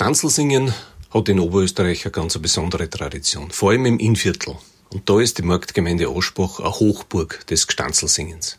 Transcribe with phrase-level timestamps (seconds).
[0.00, 0.72] Gstanzelsingen
[1.10, 4.56] hat in Oberösterreich eine ganz besondere Tradition, vor allem im Innviertel.
[4.94, 8.56] Und da ist die Marktgemeinde Aschbach eine Hochburg des Gstanzelsingens.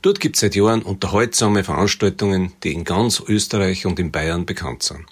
[0.00, 4.82] Dort gibt es seit Jahren unterhaltsame Veranstaltungen, die in ganz Österreich und in Bayern bekannt
[4.82, 5.04] sind.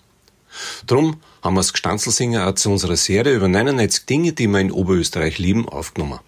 [0.87, 4.73] Drum haben wir das Gstanzelsinger auch zu unserer Serie über 99 Dinge, die wir in
[4.73, 6.21] Oberösterreich lieben, aufgenommen.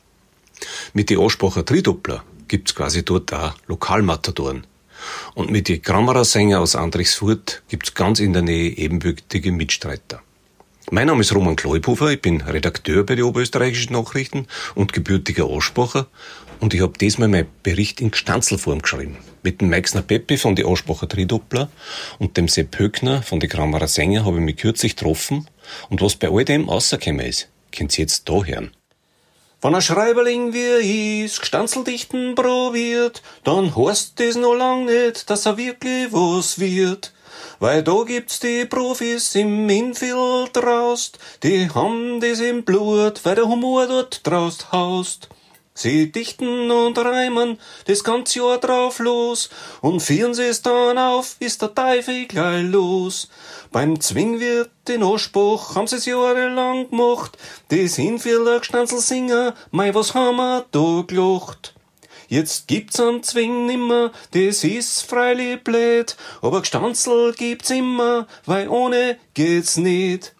[0.92, 4.66] Mit die Aschbacher Tridoppler gibt's quasi dort auch Lokalmatadoren.
[5.34, 10.22] Und mit die Grammerer Sänger aus Andrichsfurt gibt's ganz in der Nähe ebenbürtige Mitstreiter.
[10.90, 16.06] Mein Name ist Roman Kleuphofer, ich bin Redakteur bei den Oberösterreichischen Nachrichten und gebürtiger Ausspracher
[16.60, 19.16] und ich habe diesmal meinen Bericht in Gstanzelform geschrieben.
[19.42, 21.70] Mit dem Meixner Peppi von die Ausspracher Tridoppler
[22.18, 25.48] und dem Sepp Höckner von die Grammarer Sänger habe ich mich kürzlich getroffen
[25.88, 28.72] und was bei all dem rausgekommen ist, könnt ihr jetzt da hören.
[29.64, 35.56] Wenn ein Schreiberling wie is Gstanzeldichten probiert, dann heißt das noch lang nicht, dass er
[35.56, 37.12] wirklich was wird.
[37.60, 43.46] Weil da gibt's die Profis im Infield draust, die haben das im Blut, weil der
[43.46, 45.28] Humor dort draust haust.
[45.74, 49.48] Sie dichten und reimen das ganze Jahr drauf los
[49.80, 53.28] und führen sie's dann auf, ist der Teufel gleich los.
[53.70, 60.66] Beim Zwingwirt in Anspruch haben sie's jahrelang gemacht, das Hinführer Gstanzelsinger, mei was haben wir
[60.72, 61.74] da gelacht.
[62.28, 69.18] Jetzt gibt's am Zwing nimmer, das ist freilich blöd, aber Gstanzel gibt's immer, weil ohne
[69.34, 70.34] geht's nicht.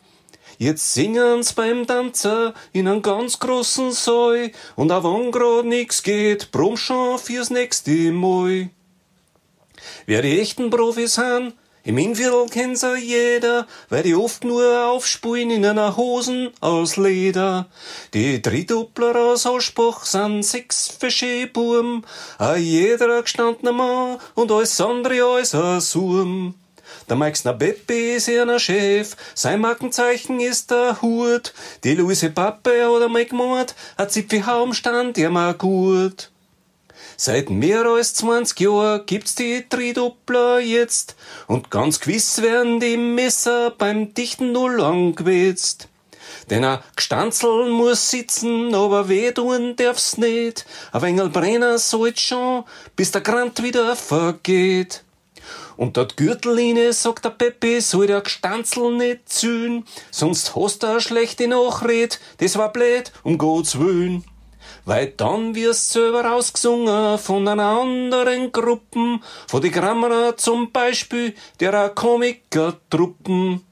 [0.63, 6.53] Jetzt singen's beim Tanzer in einem ganz großen Saal und auch wenn grad nix geht,
[6.53, 8.71] brumm schon fürs nächste Mal.
[10.07, 11.53] Wer die echten Profis han,
[11.83, 17.67] im Innviertel kennt sie jeder, weil die oft nur aufspulen in einer Hosen aus Leder.
[18.15, 22.05] Die Drittdoppler aus Ausspruch sind sechs fische Buben,
[22.39, 26.55] a jeder gestandener Mann und alles andere als ein Surm.
[27.09, 31.53] Der Meixner Beppi ist ihr Chef, sein Markenzeichen ist der Hut.
[31.85, 36.31] Die Luise Pappe oder mal gemeint, a Zipfelhaum stand ihr mal gut.
[37.17, 41.15] Seit mehr als 20 Jahren gibt's die Tridoppler jetzt
[41.47, 45.89] und ganz gewiss werden die Messer beim dichten Null angewetzt.
[46.51, 50.67] Denn a Gstanzel muss sitzen, aber wehtun darf's nicht.
[50.93, 52.65] A Wengel Brenner soll's schon,
[52.97, 55.05] bis der Grant wieder vergeht.
[55.83, 61.01] Und dat Gürteline, sagt der Peppi, soll der Gstanzel nicht zühn, sonst hast du a
[61.01, 64.23] schlechte Nachred, das war blöd, um Gottes Willen.
[64.85, 71.89] Weil dann wirst selber rausgesungen von einer anderen Gruppen, von die Grammarer zum Beispiel, derer
[71.89, 73.67] Komikertruppen.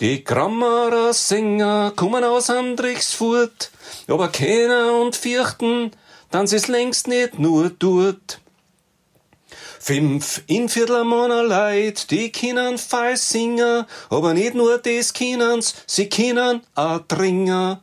[0.00, 3.72] Die Grammarer Sänger kommen aus Andrichsfurt,
[4.08, 5.90] aber keiner und vierten,
[6.30, 8.40] dann sie's längst nicht nur dort.
[9.88, 16.98] Fünf Inviertelmanner Leid, die können feil singen, aber nicht nur des Kinens, sie können a
[16.98, 17.78] dringen.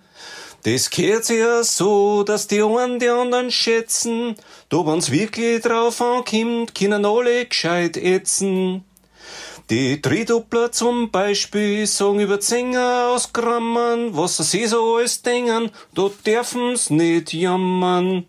[0.63, 4.36] Das gehört ja so, dass die einen die anderen schätzen.
[4.68, 8.84] Da wenn's wirklich drauf ankommt, können alle gescheit ätzen.
[9.69, 16.09] Die Drittdoppler zum Beispiel sagen über Sänger aus Grammern, was sie so alles denken, da
[16.25, 18.25] dürfen's nicht jammern.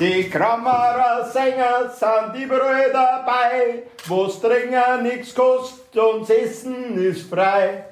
[0.00, 7.84] Die Grammarer Sänger sind überall dabei, wo's dringen nix kostet und Essen ist frei.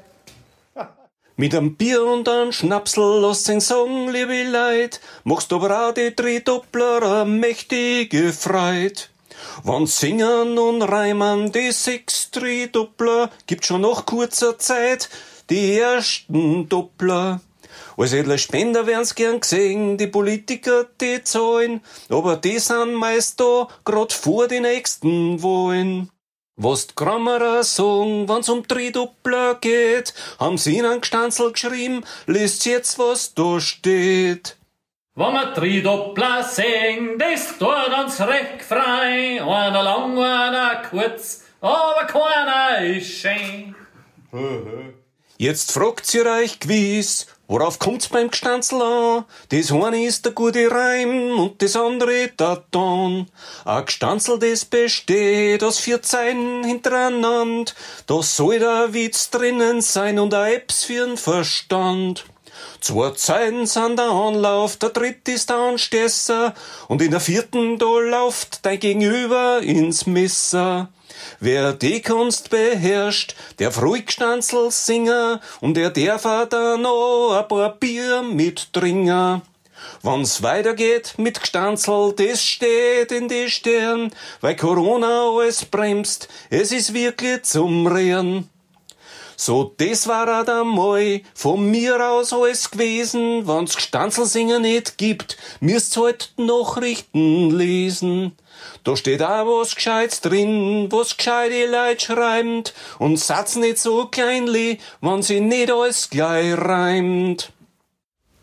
[1.36, 6.14] Mit einem Bier und einem Schnapsel lasst den Song, liebe Leid, machst aber auch die
[6.14, 9.10] Drittdoppler a mächtige Freit.
[9.64, 15.08] Wann singen und reimen die sechs Drittdoppler, gibt schon nach kurzer Zeit
[15.50, 17.40] die ersten Doppler.
[17.98, 21.80] Als edle Spender werden's gern gesehen, die Politiker, die zahlen,
[22.10, 26.10] aber die sind meist da, grad vor die nächsten Wahlen.
[26.56, 32.66] Was die Grammarer sagen, wenn's um Tridoppler geht, haben sie in einen Gstanzel geschrieben, liest
[32.66, 34.56] jetzt, was da steht.
[35.14, 39.42] Wenn wir Tridoppler singen, das tut uns recht frei.
[39.42, 43.74] Einer lang, einer kurz, aber keiner ist schön.
[45.38, 49.24] Jetzt fragt ihr euch gewiss, worauf kommt's beim Gstanzel an?
[49.48, 53.26] Das eine ist der gute Reim und das andere der Ton.
[53.64, 57.72] A Gstanzel, das besteht aus vier Zeilen hintereinander.
[58.06, 62.24] Da soll der Witz drinnen sein und a Eps für'n Verstand.
[62.80, 66.54] Zwei Zeilen sind der Anlauf, der dritte ist der Anstesser
[66.88, 70.88] und in der vierten da lauft dein Gegenüber ins Messer.
[71.40, 77.74] Wer die Kunst beherrscht, der ruhig Stanzel singer und der darf da noch ein paar
[77.74, 79.42] Bier mitdringen.
[80.02, 84.10] Wann's weitergeht mit Gstanzel, das steht in die Stern,
[84.40, 88.48] weil Corona alles bremst, es ist wirklich zum Rehren.
[89.36, 93.46] So, das war auch einmal von mir aus alles gewesen.
[93.46, 98.32] Wenn's Gstanzelsinger nicht gibt, müsst's halt Nachrichten lesen.
[98.82, 102.74] Da steht auch was Gescheites drin, was gescheite Leute schreibt.
[102.98, 107.52] Und Satz nicht so kleinli, wenn sie nicht alles gleich reimt.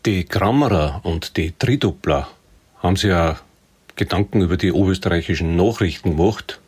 [0.06, 2.28] Die Grammarer und die Tridoppler
[2.82, 3.38] haben sich ja
[3.96, 6.60] Gedanken über die oberösterreichischen Nachrichten gemacht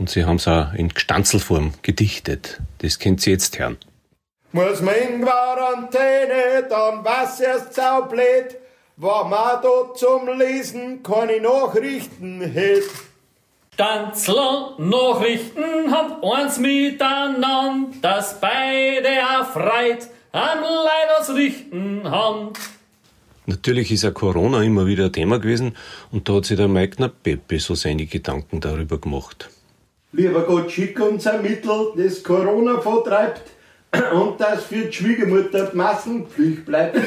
[0.00, 2.58] und sie haben es auch in Gstanzelform gedichtet.
[2.78, 3.76] Das kennt sie jetzt hören.
[4.50, 8.56] Muss man in Quarantäne, dann was erst saublöd,
[8.96, 12.88] wenn man da zum Lesen keine Nachrichten hätt.
[13.74, 22.52] Stanzler Nachrichten haben eins miteinander, dass beide erfreut am Leid richten haben.
[23.46, 25.76] Natürlich ist ja Corona immer wieder ein Thema gewesen
[26.10, 29.50] und da hat sich der Meigner Pepe so seine Gedanken darüber gemacht.
[30.12, 33.42] Lieber Gott, schick uns ein Mittel, das Corona vertreibt
[34.12, 36.96] und das für die Schwiegermutter die Massenpflicht bleibt.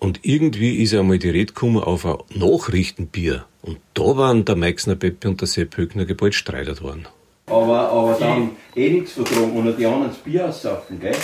[0.00, 3.44] Und irgendwie ist einmal die Rede gekommen auf ein Nachrichtenbier.
[3.62, 7.08] Und da waren der Meixner Pepe und der Sepp Höckner bald streitert worden.
[7.46, 11.16] Aber, aber dann eh nichts vertragen und die anderen das Bier aussaufen, gell?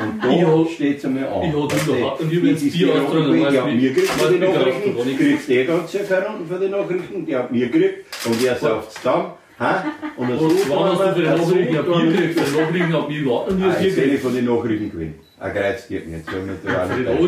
[0.00, 1.42] Und Ich da steht es einmal an.
[1.42, 3.74] ich hab Weißt du, überhaupt nicht über wie das das Bier Bier weiß Ja, wie-
[3.74, 7.26] mir kriegt weiß für die Nachrichten, ich- kriegst du ganz sicher keinen für die Nachrichten,
[7.26, 9.24] die hat mir gekriegt und er sauft es dann.
[9.60, 9.84] Ha?
[10.16, 12.40] Und Und wann hast du für die Nachrichten ein Bier gekriegt?
[12.40, 14.22] Für die Nachrichten habe ich Ah, ein Bier ich sehe gekriegt.
[14.22, 15.14] von den Nachrichten gewinnen.
[15.38, 16.28] Ein Kreuz geht nicht.
[16.28, 16.38] Auch Für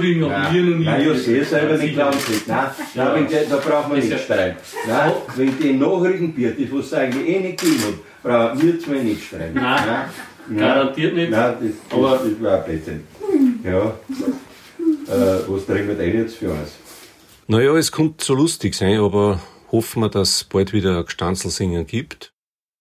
[0.00, 1.24] die Nachrichten haben wir noch nie Nein, ich gekriegt.
[1.24, 2.48] sehe selber nicht nicht.
[2.48, 2.66] Nein,
[3.50, 4.56] da braucht man nicht streiten.
[4.88, 7.82] Nein, wenn die Nachrichtenbier, das was eigentlich eh nicht gegeben
[8.22, 9.54] hat, brauchen wir zwei nicht streiten.
[9.54, 10.04] Nein.
[10.56, 11.30] Garantiert nicht.
[11.30, 13.04] Nein, das, das, Aber- das war ein Blödsinn.
[13.64, 13.94] Ja.
[15.08, 16.72] Äh, was trinken wir denn jetzt für uns?
[17.48, 19.40] Naja, es könnte so lustig sein, aber
[19.70, 22.31] hoffen wir, dass es bald wieder ein Gstanzelsingen gibt.